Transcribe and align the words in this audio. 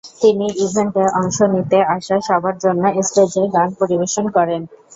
তিনি 0.21 0.45
ইভেন্টে 0.63 1.03
অংশ 1.19 1.37
নিতে 1.53 1.77
আসা 1.95 2.15
সবার 2.27 2.55
জন্য 2.63 2.83
স্টেজে 3.07 3.43
গান 3.55 3.69
পরিবেশন 3.79 4.25
করেন। 4.35 4.61